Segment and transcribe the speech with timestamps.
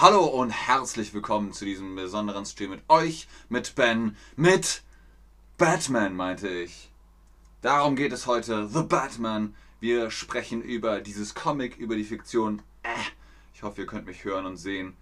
[0.00, 4.84] Hallo und herzlich willkommen zu diesem besonderen Stream mit euch, mit Ben, mit
[5.56, 6.92] Batman, meinte ich.
[7.62, 9.56] Darum geht es heute, The Batman.
[9.80, 12.62] Wir sprechen über dieses Comic, über die Fiktion.
[12.84, 12.90] Äh,
[13.52, 14.96] ich hoffe, ihr könnt mich hören und sehen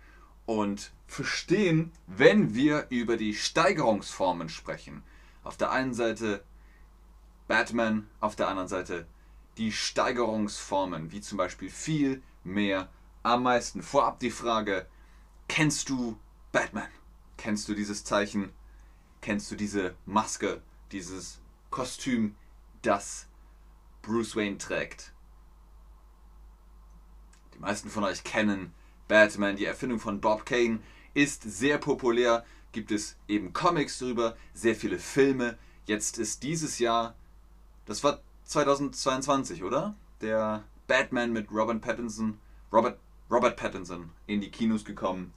[0.46, 5.02] und verstehen, wenn wir über die Steigerungsformen sprechen.
[5.44, 6.42] Auf der einen Seite
[7.48, 9.06] Batman, auf der anderen Seite
[9.58, 12.88] die Steigerungsformen, wie zum Beispiel viel, mehr,
[13.26, 13.82] am meisten?
[13.82, 14.86] Vorab die Frage,
[15.48, 16.18] kennst du
[16.52, 16.88] Batman?
[17.36, 18.52] Kennst du dieses Zeichen?
[19.20, 20.62] Kennst du diese Maske,
[20.92, 21.40] dieses
[21.70, 22.36] Kostüm,
[22.82, 23.26] das
[24.02, 25.12] Bruce Wayne trägt?
[27.54, 28.72] Die meisten von euch kennen
[29.08, 30.80] Batman, die Erfindung von Bob Kane
[31.14, 35.58] ist sehr populär, gibt es eben Comics darüber, sehr viele Filme.
[35.86, 37.14] Jetzt ist dieses Jahr,
[37.86, 39.94] das war 2022, oder?
[40.20, 42.38] Der Batman mit Robin Pattinson,
[42.72, 42.98] Robert
[43.30, 45.32] Robert Pattinson in die Kinos gekommen.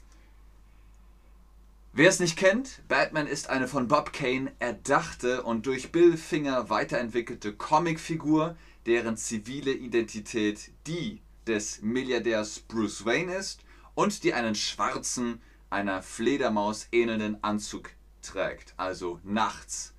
[1.91, 6.69] Wer es nicht kennt, Batman ist eine von Bob Kane erdachte und durch Bill Finger
[6.69, 13.63] weiterentwickelte Comicfigur, deren zivile Identität die des Milliardärs Bruce Wayne ist
[13.95, 17.89] und die einen schwarzen, einer Fledermaus ähnelnden Anzug
[18.21, 18.75] trägt.
[18.77, 19.95] Also nachts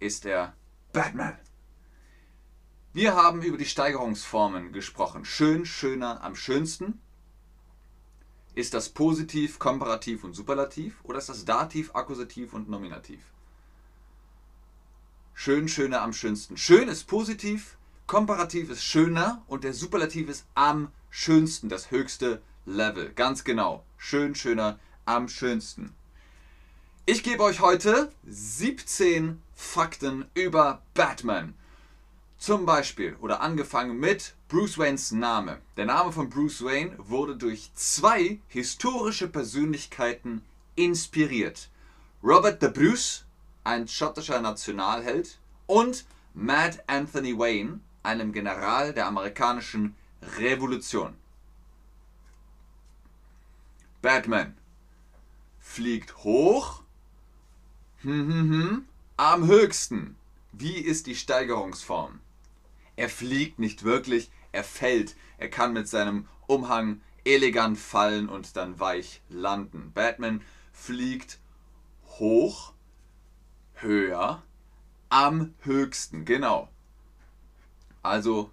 [0.00, 0.54] ist er
[0.92, 1.38] Batman.
[2.94, 5.26] Wir haben über die Steigerungsformen gesprochen.
[5.26, 7.02] Schön, schöner, am schönsten.
[8.58, 13.20] Ist das Positiv, Komparativ und Superlativ oder ist das Dativ, Akkusativ und Nominativ?
[15.32, 16.56] Schön, schöner, am schönsten.
[16.56, 17.76] Schön ist positiv,
[18.08, 23.12] Komparativ ist schöner und der Superlativ ist am schönsten, das höchste Level.
[23.14, 23.84] Ganz genau.
[23.96, 25.94] Schön, schöner, am schönsten.
[27.06, 31.54] Ich gebe euch heute 17 Fakten über Batman.
[32.38, 35.58] Zum Beispiel oder angefangen mit Bruce Waynes Name.
[35.76, 40.40] Der Name von Bruce Wayne wurde durch zwei historische Persönlichkeiten
[40.74, 41.68] inspiriert.
[42.22, 43.26] Robert the Bruce,
[43.64, 49.94] ein schottischer Nationalheld, und Mad Anthony Wayne, einem General der amerikanischen
[50.38, 51.14] Revolution.
[54.00, 54.56] Batman
[55.60, 56.82] fliegt hoch,
[57.98, 58.88] hm, hm, hm,
[59.18, 60.16] am höchsten.
[60.52, 62.20] Wie ist die Steigerungsform?
[62.96, 65.16] Er fliegt nicht wirklich, er fällt.
[65.38, 69.92] Er kann mit seinem Umhang elegant fallen und dann weich landen.
[69.92, 70.42] Batman
[70.72, 71.38] fliegt
[72.18, 72.72] hoch,
[73.74, 74.42] höher,
[75.08, 76.68] am höchsten, genau.
[78.02, 78.50] Also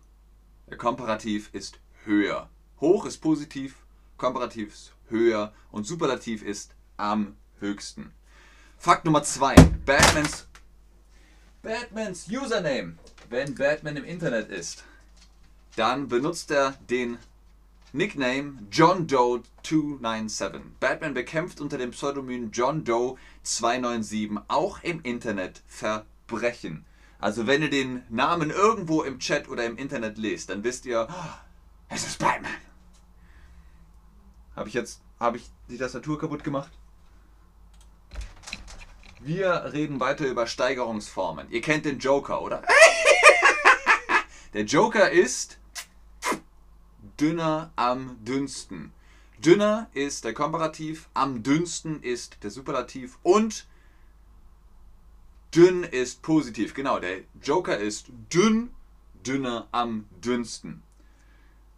[0.69, 2.49] der Komparativ ist höher.
[2.81, 3.77] Hoch ist positiv,
[4.17, 8.11] Komparativ ist höher und Superlativ ist am höchsten.
[8.77, 9.55] Fakt Nummer 2.
[9.85, 10.47] Batmans,
[11.61, 12.97] Batmans Username
[13.29, 14.83] wenn Batman im Internet ist,
[15.75, 17.17] dann benutzt er den
[17.91, 20.61] Nickname John Doe 297.
[20.79, 26.85] Batman bekämpft unter dem Pseudonym John Doe 297 auch im Internet Verbrechen.
[27.19, 31.07] Also wenn ihr den Namen irgendwo im Chat oder im Internet lest, dann wisst ihr,
[31.09, 31.29] oh,
[31.89, 32.51] es ist Batman.
[34.55, 36.71] Habe ich jetzt, habe ich die Tastatur kaputt gemacht?
[39.21, 41.49] Wir reden weiter über Steigerungsformen.
[41.49, 42.61] Ihr kennt den Joker, oder?
[44.53, 45.57] Der Joker ist
[47.19, 48.91] dünner am dünnsten.
[49.43, 53.67] Dünner ist der Komparativ, am dünnsten ist der Superlativ und
[55.53, 56.73] dünn ist positiv.
[56.73, 58.71] Genau, der Joker ist dünn,
[59.25, 60.81] dünner am dünnsten.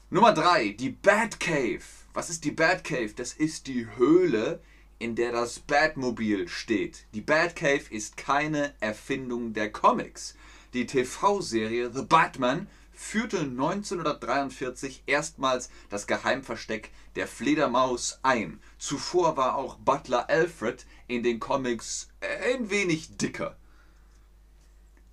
[0.10, 1.84] Nummer 3, die Batcave.
[2.14, 3.14] Was ist die Batcave?
[3.16, 4.62] Das ist die Höhle,
[5.00, 7.06] in der das Batmobil steht.
[7.14, 10.36] Die Batcave ist keine Erfindung der Comics.
[10.74, 12.68] Die TV-Serie The Batman
[12.98, 18.60] führte 1943 erstmals das Geheimversteck der Fledermaus ein.
[18.80, 23.56] Zuvor war auch Butler Alfred in den Comics ein wenig dicker.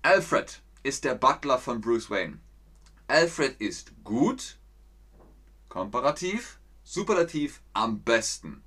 [0.01, 2.39] Alfred ist der Butler von Bruce Wayne.
[3.07, 4.57] Alfred ist gut,
[5.69, 8.63] komparativ, superlativ am besten.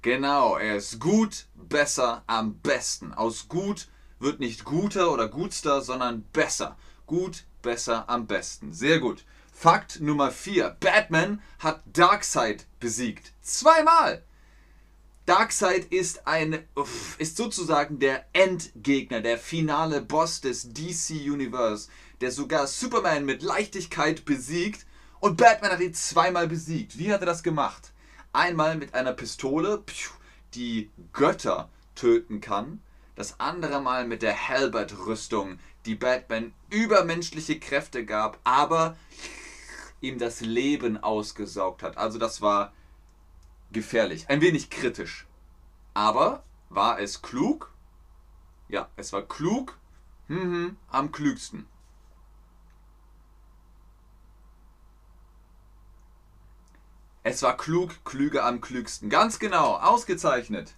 [0.00, 3.12] Genau, er ist gut, besser, am besten.
[3.12, 3.88] Aus gut
[4.20, 6.76] wird nicht guter oder gutster, sondern besser.
[7.06, 8.72] Gut, besser, am besten.
[8.72, 9.24] Sehr gut.
[9.52, 10.76] Fakt Nummer 4.
[10.80, 13.32] Batman hat Darkseid besiegt.
[13.40, 14.24] Zweimal.
[15.24, 16.64] Darkseid ist ein
[17.18, 21.88] ist sozusagen der Endgegner, der finale Boss des DC Universe,
[22.20, 24.84] der sogar Superman mit Leichtigkeit besiegt
[25.20, 26.98] und Batman hat ihn zweimal besiegt.
[26.98, 27.92] Wie hat er das gemacht?
[28.32, 29.82] Einmal mit einer Pistole,
[30.54, 32.80] die Götter töten kann
[33.16, 38.96] das andere Mal mit der Halbert-Rüstung, die Batman übermenschliche Kräfte gab, aber
[40.00, 41.96] ihm das Leben ausgesaugt hat.
[41.96, 42.72] Also das war
[43.72, 45.26] gefährlich, ein wenig kritisch.
[45.94, 47.72] Aber war es klug?
[48.68, 49.78] Ja, es war klug,
[50.26, 51.66] hm, am klügsten.
[57.22, 59.10] Es war klug, klüger am klügsten.
[59.10, 60.74] Ganz genau, ausgezeichnet.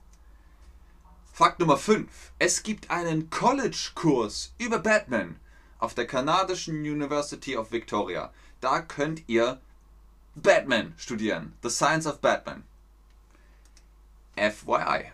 [1.38, 2.32] Fakt Nummer 5.
[2.40, 5.38] Es gibt einen College-Kurs über Batman
[5.78, 8.32] auf der kanadischen University of Victoria.
[8.60, 9.60] Da könnt ihr
[10.34, 11.52] Batman studieren.
[11.62, 12.64] The Science of Batman.
[14.34, 15.12] FYI.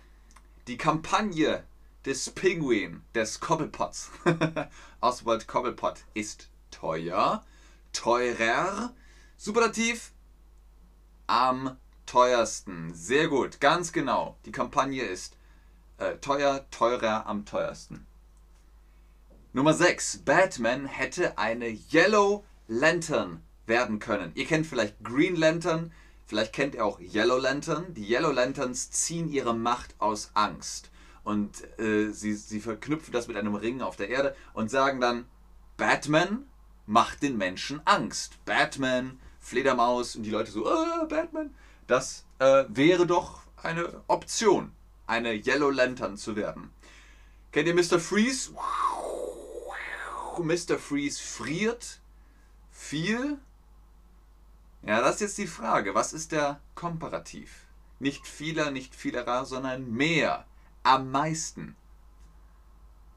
[0.66, 1.62] Die Kampagne
[2.06, 4.10] des Pinguin, des Cobblepotts,
[5.02, 7.44] Oswald Cobblepot, ist teuer,
[7.92, 8.94] teurer,
[9.36, 10.12] Superlativ,
[11.26, 12.94] am teuersten.
[12.94, 14.38] Sehr gut, ganz genau.
[14.46, 15.36] Die Kampagne ist
[16.04, 18.06] äh, teuer, teurer, am teuersten.
[19.52, 20.18] Nummer 6.
[20.24, 24.32] Batman hätte eine Yellow Lantern werden können.
[24.34, 25.92] Ihr kennt vielleicht Green Lantern,
[26.26, 27.94] vielleicht kennt ihr auch Yellow Lantern.
[27.94, 30.90] Die Yellow Lanterns ziehen ihre Macht aus Angst.
[31.22, 35.24] Und äh, sie, sie verknüpfen das mit einem Ring auf der Erde und sagen dann,
[35.76, 36.44] Batman
[36.86, 38.44] macht den Menschen Angst.
[38.44, 41.54] Batman, Fledermaus und die Leute so, äh, Batman.
[41.86, 44.72] Das äh, wäre doch eine Option,
[45.06, 46.70] eine Yellow Lantern zu werden.
[47.52, 48.00] Kennt ihr Mr.
[48.00, 48.52] Freeze?
[50.38, 50.78] Mr.
[50.78, 52.00] Freeze friert
[52.70, 53.38] viel.
[54.82, 55.94] Ja, das ist jetzt die Frage.
[55.94, 57.66] Was ist der Komparativ?
[58.00, 60.46] Nicht vieler, nicht vielerer, sondern mehr.
[60.82, 61.76] Am meisten.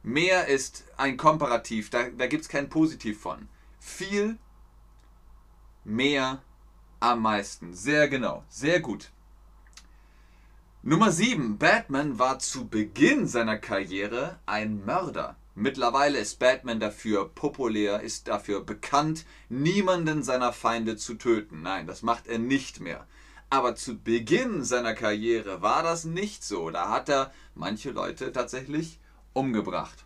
[0.03, 3.49] Mehr ist ein Komparativ, da, da gibt es kein Positiv von.
[3.79, 4.37] Viel,
[5.83, 6.41] mehr,
[7.01, 7.73] am meisten.
[7.73, 9.11] Sehr genau, sehr gut.
[10.89, 11.57] Nummer 7.
[11.57, 15.35] Batman war zu Beginn seiner Karriere ein Mörder.
[15.53, 21.61] Mittlerweile ist Batman dafür populär, ist dafür bekannt, niemanden seiner Feinde zu töten.
[21.61, 23.05] Nein, das macht er nicht mehr.
[23.49, 26.69] Aber zu Beginn seiner Karriere war das nicht so.
[26.69, 29.01] Da hat er manche Leute tatsächlich
[29.33, 30.05] umgebracht.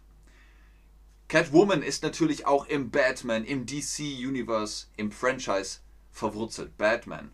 [1.27, 6.75] Catwoman ist natürlich auch im Batman, im DC Universe, im Franchise verwurzelt.
[6.79, 7.29] Batman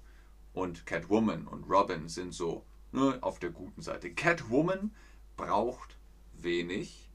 [0.52, 4.12] und Catwoman und Robin sind so ne, auf der guten Seite.
[4.12, 4.92] Catwoman
[5.36, 5.98] braucht
[6.34, 7.10] wenig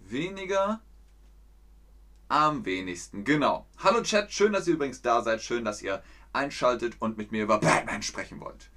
[0.00, 0.80] weniger
[2.28, 3.24] am wenigsten.
[3.24, 3.66] Genau.
[3.78, 5.42] Hallo Chat, schön, dass ihr übrigens da seid.
[5.42, 8.70] Schön, dass ihr einschaltet und mit mir über Batman sprechen wollt.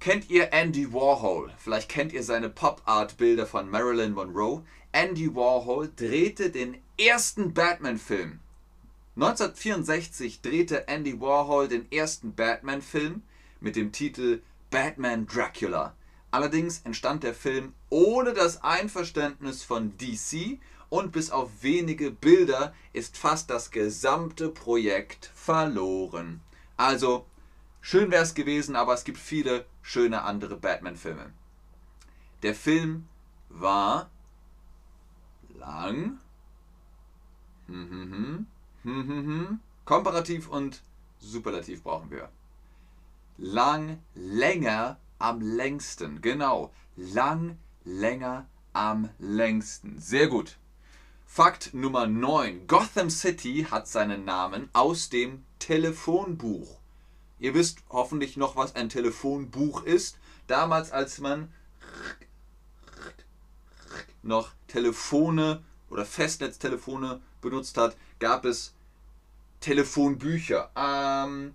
[0.00, 1.50] Kennt ihr Andy Warhol?
[1.56, 4.62] Vielleicht kennt ihr seine Pop-Art-Bilder von Marilyn Monroe.
[4.92, 8.40] Andy Warhol drehte den ersten Batman-Film.
[9.16, 13.22] 1964 drehte Andy Warhol den ersten Batman-Film
[13.64, 15.94] mit dem Titel Batman Dracula.
[16.30, 23.16] Allerdings entstand der Film ohne das Einverständnis von DC und bis auf wenige Bilder ist
[23.16, 26.40] fast das gesamte Projekt verloren.
[26.76, 27.26] Also,
[27.80, 31.32] schön wäre es gewesen, aber es gibt viele schöne andere Batman-Filme.
[32.42, 33.08] Der Film
[33.48, 34.10] war
[35.58, 36.18] lang,
[37.66, 38.46] hm,
[38.82, 40.82] hm, hm, komparativ und
[41.18, 42.28] superlativ brauchen wir.
[43.36, 46.20] Lang, länger am längsten.
[46.20, 46.72] Genau.
[46.96, 49.98] Lang, länger, am längsten.
[49.98, 50.56] Sehr gut.
[51.26, 52.66] Fakt Nummer 9.
[52.68, 56.78] Gotham City hat seinen Namen aus dem Telefonbuch.
[57.40, 60.18] Ihr wisst hoffentlich noch, was ein Telefonbuch ist.
[60.46, 61.52] Damals, als man
[64.22, 68.74] noch Telefone oder Festnetztelefone benutzt hat, gab es
[69.60, 70.70] Telefonbücher.
[70.76, 71.54] Ähm,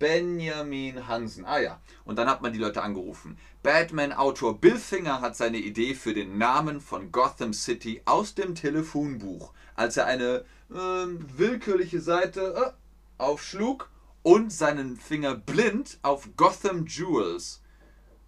[0.00, 1.44] Benjamin Hansen.
[1.44, 1.80] Ah ja.
[2.04, 3.38] Und dann hat man die Leute angerufen.
[3.62, 9.52] Batman-Autor Bill Finger hat seine Idee für den Namen von Gotham City aus dem Telefonbuch,
[9.76, 13.90] als er eine äh, willkürliche Seite äh, aufschlug
[14.22, 17.62] und seinen Finger blind auf Gotham Jewels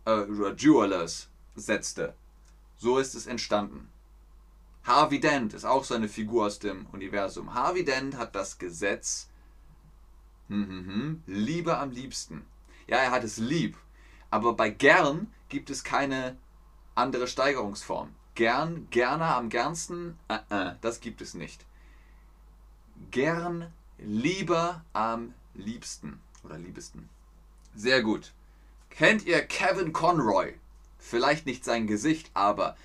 [0.06, 0.24] äh,
[0.56, 2.14] Jewelers setzte.
[2.76, 3.88] So ist es entstanden.
[4.84, 7.54] Harvey Dent ist auch so eine Figur aus dem Universum.
[7.54, 9.28] Harvey Dent hat das Gesetz
[10.52, 11.22] Mhm.
[11.26, 12.44] Liebe am liebsten.
[12.86, 13.78] Ja, er hat es lieb.
[14.30, 16.36] Aber bei gern gibt es keine
[16.94, 18.14] andere Steigerungsform.
[18.34, 21.64] Gern, gerne, am gernsten, äh, äh, das gibt es nicht.
[23.10, 27.08] Gern, lieber, am liebsten oder liebsten.
[27.74, 28.32] Sehr gut.
[28.90, 30.54] Kennt ihr Kevin Conroy?
[30.98, 32.76] Vielleicht nicht sein Gesicht, aber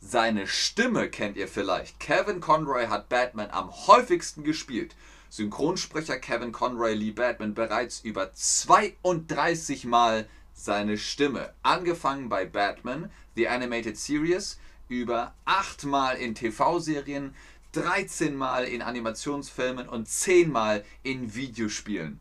[0.00, 2.00] seine Stimme kennt ihr vielleicht.
[2.00, 4.96] Kevin Conroy hat Batman am häufigsten gespielt.
[5.30, 11.52] Synchronsprecher Kevin Conroy Lee Batman bereits über 32 Mal seine Stimme.
[11.62, 17.34] Angefangen bei Batman, The Animated Series, über 8 Mal in TV-Serien,
[17.72, 22.20] 13 Mal in Animationsfilmen und 10 Mal in Videospielen.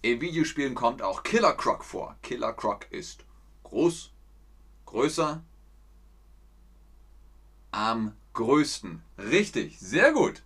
[0.00, 2.16] In Videospielen kommt auch Killer Croc vor.
[2.22, 3.24] Killer Croc ist
[3.64, 4.10] groß,
[4.86, 5.42] größer,
[7.70, 9.02] am größten.
[9.18, 10.42] Richtig, sehr gut.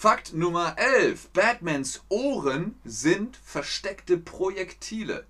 [0.00, 1.28] Fakt Nummer 11.
[1.34, 5.26] Batmans Ohren sind versteckte Projektile.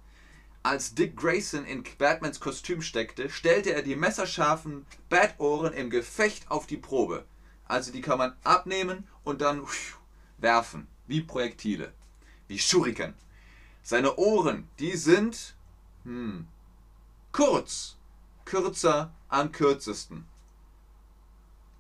[0.63, 6.69] Als Dick Grayson in Batmans Kostüm steckte, stellte er die messerscharfen Batohren im Gefecht auf
[6.69, 7.25] die Probe.
[7.65, 9.67] Also die kann man abnehmen und dann
[10.39, 11.93] werfen, wie Projektile,
[12.47, 13.15] wie Shuriken.
[13.83, 15.57] Seine Ohren, die sind
[16.05, 16.47] hm,
[17.33, 17.97] kurz,
[18.45, 20.29] kürzer am kürzesten.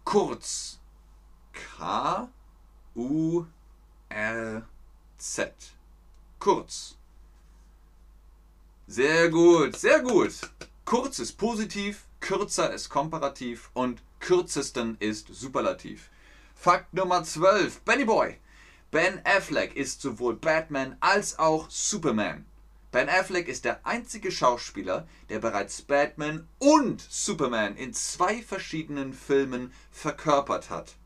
[0.02, 0.80] Kurz.
[1.52, 2.28] K
[2.96, 3.44] U
[4.08, 4.66] R
[5.18, 5.52] Z.
[6.38, 6.96] Kurz.
[8.86, 10.32] Sehr gut, sehr gut.
[10.84, 16.10] Kurz ist positiv, kürzer ist komparativ und kürzesten ist superlativ.
[16.56, 17.80] Fakt Nummer 12.
[17.82, 18.38] Benny Boy.
[18.90, 22.44] Ben Affleck ist sowohl Batman als auch Superman.
[22.90, 29.72] Ben Affleck ist der einzige Schauspieler, der bereits Batman und Superman in zwei verschiedenen Filmen
[29.92, 30.96] verkörpert hat.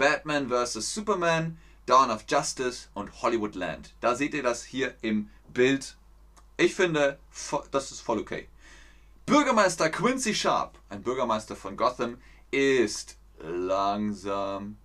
[0.00, 0.94] Batman vs.
[0.94, 3.94] Superman, Dawn of Justice und Hollywoodland.
[4.00, 5.96] Da seht ihr das hier im Bild
[6.60, 7.18] ich finde,
[7.70, 8.46] das ist voll okay.
[9.24, 12.18] Bürgermeister Quincy Sharp, ein Bürgermeister von Gotham,
[12.50, 14.76] ist langsam,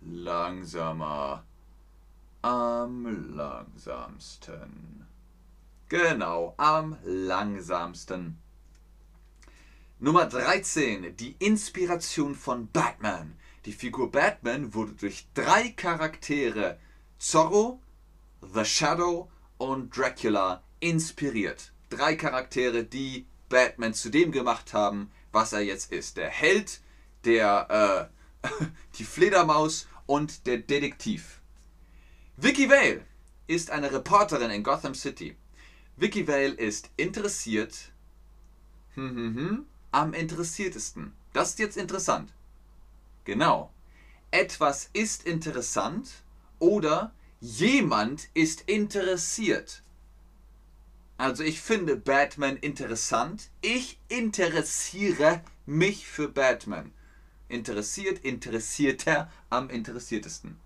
[0.00, 1.44] langsamer,
[2.40, 5.06] am langsamsten.
[5.90, 8.38] Genau, am langsamsten.
[9.98, 11.14] Nummer 13.
[11.14, 13.36] Die Inspiration von Batman.
[13.64, 16.78] Die Figur Batman wurde durch drei Charaktere
[17.18, 17.80] Zorro,
[18.40, 21.72] The Shadow und Dracula inspiriert.
[21.88, 26.16] Drei Charaktere, die Batman zu dem gemacht haben, was er jetzt ist.
[26.16, 26.80] Der Held,
[27.24, 28.10] der
[28.42, 28.48] äh,
[28.98, 31.40] die Fledermaus und der Detektiv.
[32.36, 33.04] Vicky Vale
[33.46, 35.36] ist eine Reporterin in Gotham City.
[35.96, 37.92] Vicky Vale ist interessiert
[38.94, 41.12] hm, hm, hm, am interessiertesten.
[41.32, 42.32] Das ist jetzt interessant.
[43.24, 43.72] Genau.
[44.30, 46.10] Etwas ist interessant
[46.58, 49.82] oder jemand ist interessiert.
[51.18, 53.50] Also ich finde Batman interessant.
[53.60, 56.92] Ich interessiere mich für Batman.
[57.48, 60.56] Interessiert, interessierter, am interessiertesten.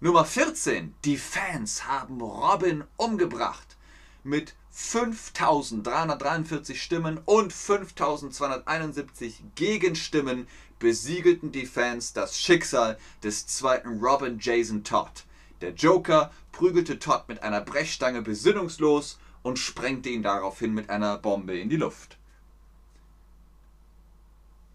[0.00, 0.96] Nummer 14.
[1.04, 3.76] Die Fans haben Robin umgebracht.
[4.24, 10.48] Mit 5343 Stimmen und 5271 Gegenstimmen
[10.82, 15.24] besiegelten die Fans das Schicksal des zweiten Robin Jason Todd.
[15.60, 21.56] Der Joker prügelte Todd mit einer Brechstange besinnungslos und sprengte ihn daraufhin mit einer Bombe
[21.56, 22.18] in die Luft.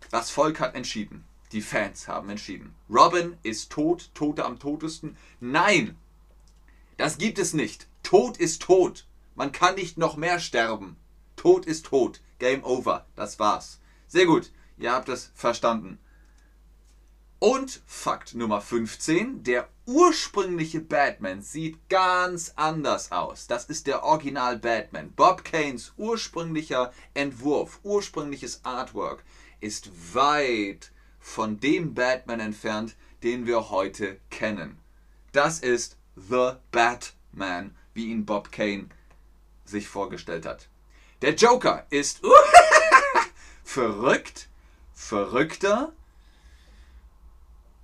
[0.09, 1.25] Das Volk hat entschieden.
[1.51, 2.73] Die Fans haben entschieden.
[2.89, 5.17] Robin ist tot, Tote am totesten.
[5.41, 5.97] Nein,
[6.95, 7.85] das gibt es nicht.
[8.03, 9.05] Tod ist tot.
[9.35, 10.95] Man kann nicht noch mehr sterben.
[11.35, 12.21] Tod ist tot.
[12.39, 13.05] Game over.
[13.17, 13.81] Das war's.
[14.07, 14.51] Sehr gut.
[14.77, 15.99] Ihr habt es verstanden.
[17.39, 23.45] Und Fakt Nummer 15, der ursprüngliche Batman sieht ganz anders aus.
[23.45, 25.11] Das ist der Original Batman.
[25.11, 29.23] Bob Kanes ursprünglicher Entwurf, ursprüngliches Artwork
[29.59, 34.79] ist weit von dem Batman entfernt, den wir heute kennen.
[35.31, 38.89] Das ist The Batman, wie ihn Bob Kane
[39.65, 40.69] sich vorgestellt hat.
[41.21, 42.21] Der Joker ist
[43.63, 44.49] verrückt,
[44.97, 45.93] verrückter,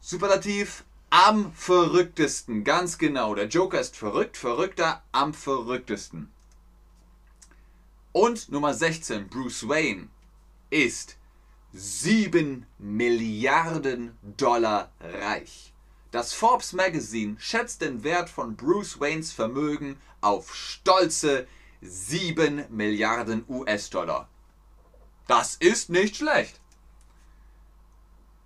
[0.02, 2.66] Superlativ am verrücktesten.
[2.66, 3.36] Ganz genau.
[3.36, 6.30] Der Joker ist verrückt, verrückter, am verrücktesten.
[8.12, 10.10] Und Nummer 16, Bruce Wayne,
[10.72, 11.16] ist
[11.72, 15.72] 7 Milliarden Dollar reich.
[16.12, 21.48] Das Forbes Magazine schätzt den Wert von Bruce Waynes Vermögen auf stolze
[21.82, 24.28] 7 Milliarden US-Dollar.
[25.28, 26.60] Das ist nicht schlecht.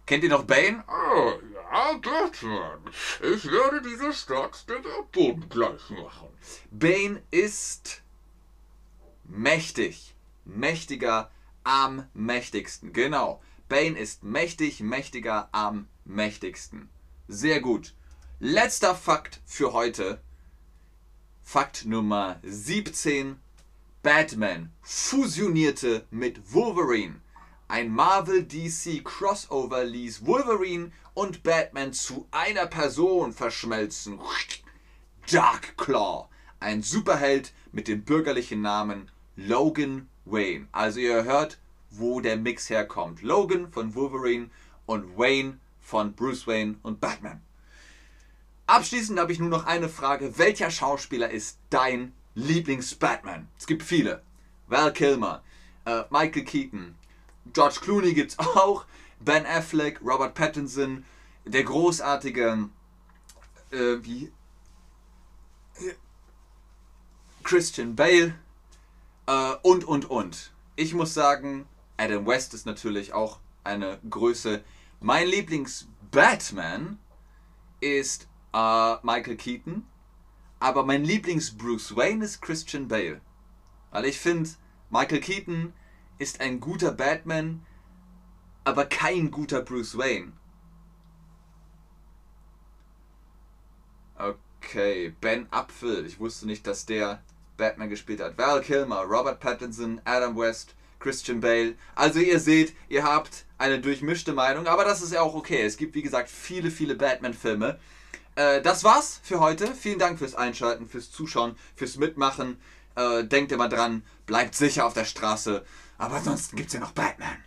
[0.07, 0.85] Kennt ihr noch Bane?
[0.87, 2.79] Oh, ja, Batman.
[3.21, 6.29] Ich werde diese Stadt dem Erdboden gleich machen.
[6.71, 8.03] Bane ist
[9.25, 10.15] mächtig.
[10.45, 11.29] Mächtiger
[11.65, 12.93] am mächtigsten.
[12.93, 13.43] Genau.
[13.67, 16.87] Bane ist mächtig, mächtiger am mächtigsten.
[17.27, 17.93] Sehr gut.
[18.39, 20.21] Letzter Fakt für heute.
[21.43, 23.41] Fakt Nummer 17.
[24.03, 27.19] Batman fusionierte mit Wolverine.
[27.69, 34.19] Ein Marvel DC Crossover ließ Wolverine und Batman zu einer Person verschmelzen.
[35.29, 36.29] Dark Claw,
[36.61, 40.67] ein Superheld mit dem bürgerlichen Namen Logan Wayne.
[40.71, 41.57] Also ihr hört,
[41.89, 43.21] wo der Mix herkommt.
[43.21, 44.49] Logan von Wolverine
[44.85, 47.41] und Wayne von Bruce Wayne und Batman.
[48.65, 50.37] Abschließend habe ich nur noch eine Frage.
[50.37, 53.49] Welcher Schauspieler ist dein Lieblings-Batman?
[53.57, 54.21] Es gibt viele.
[54.67, 55.43] Val Kilmer,
[55.85, 56.95] äh, Michael Keaton,
[57.53, 58.85] George Clooney gibt es auch,
[59.19, 61.05] Ben Affleck, Robert Pattinson,
[61.45, 62.69] der großartige,
[63.71, 64.31] äh, wie,
[67.43, 68.35] Christian Bale
[69.25, 70.51] äh, und, und, und.
[70.75, 74.63] Ich muss sagen, Adam West ist natürlich auch eine Größe.
[74.99, 76.99] Mein Lieblings-Batman
[77.79, 79.85] ist äh, Michael Keaton,
[80.59, 83.21] aber mein Lieblings-Bruce Wayne ist Christian Bale.
[83.91, 84.49] Weil ich finde,
[84.89, 85.73] Michael Keaton
[86.17, 87.65] ist ein guter Batman,
[88.63, 90.33] aber kein guter Bruce Wayne.
[94.17, 96.05] Okay, Ben Apfel.
[96.05, 97.21] Ich wusste nicht, dass der
[97.55, 98.37] Batman gespielt hat.
[98.37, 101.75] Val Kilmer, Robert Pattinson, Adam West, Christian Bale.
[101.95, 105.61] Also ihr seht, ihr habt eine durchmischte Meinung, aber das ist ja auch okay.
[105.61, 107.79] Es gibt wie gesagt viele, viele Batman-Filme.
[108.35, 109.73] Äh, das war's für heute.
[109.73, 112.59] Vielen Dank fürs Einschalten, fürs Zuschauen, fürs Mitmachen.
[112.95, 115.63] Äh, denkt immer dran, bleibt sicher auf der Straße.
[115.97, 117.43] Aber ansonsten gibt's ja noch Batman.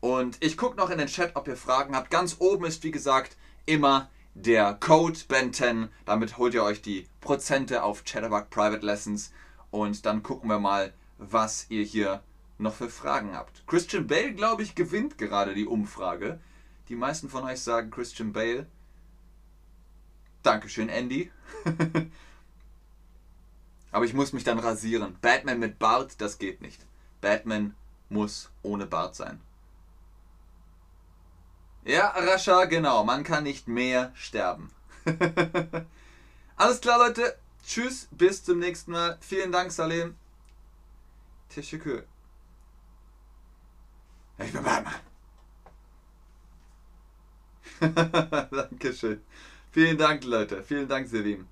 [0.00, 2.10] Und ich gucke noch in den Chat, ob ihr Fragen habt.
[2.10, 5.88] Ganz oben ist wie gesagt immer der Code Ben10.
[6.04, 9.32] Damit holt ihr euch die Prozente auf Chatterbug Private Lessons.
[9.70, 12.22] Und dann gucken wir mal, was ihr hier
[12.58, 13.66] noch für Fragen habt.
[13.66, 16.40] Christian Bale, glaube ich, gewinnt gerade die Umfrage.
[16.88, 18.66] Die meisten von euch sagen Christian Bale.
[20.42, 21.30] Dankeschön, Andy.
[23.90, 25.16] Aber ich muss mich dann rasieren.
[25.20, 26.86] Batman mit Bart, das geht nicht.
[27.20, 27.74] Batman
[28.08, 29.40] muss ohne Bart sein.
[31.84, 33.04] Ja, Rascha, genau.
[33.04, 34.70] Man kann nicht mehr sterben.
[36.56, 37.38] Alles klar, Leute.
[37.64, 39.18] Tschüss, bis zum nächsten Mal.
[39.20, 40.16] Vielen Dank, Salim.
[41.48, 42.04] Teşekkür.
[44.38, 44.94] Ich bin Batman.
[48.50, 49.22] Dankeschön.
[49.70, 50.62] Vielen Dank, Leute.
[50.62, 51.46] Vielen Dank, Selim.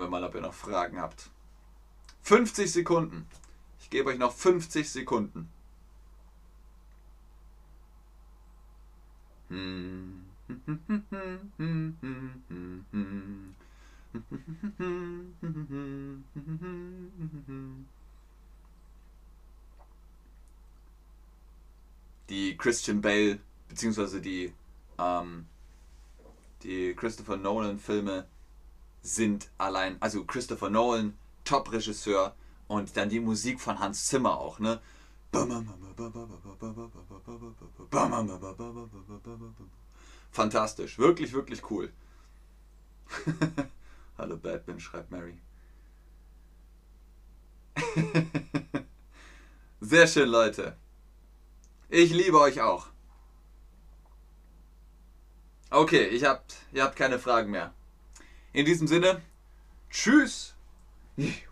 [0.00, 1.28] Wir mal, ob ihr noch Fragen habt.
[2.22, 3.26] 50 Sekunden.
[3.80, 5.50] Ich gebe euch noch 50 Sekunden.
[22.28, 24.52] Die Christian Bale, beziehungsweise die,
[24.98, 25.46] ähm,
[26.62, 28.26] die Christopher Nolan Filme
[29.02, 32.34] sind allein, also Christopher Nolan, Top-Regisseur
[32.68, 34.80] und dann die Musik von Hans Zimmer auch, ne?
[40.30, 41.92] Fantastisch, wirklich, wirklich cool.
[44.18, 45.38] Hallo Batman, schreibt Mary.
[49.80, 50.76] Sehr schön, Leute.
[51.88, 52.86] Ich liebe euch auch.
[55.70, 57.72] Okay, ich habt, ihr habt keine Fragen mehr.
[58.52, 59.22] In diesem Sinne,
[59.90, 60.54] tschüss.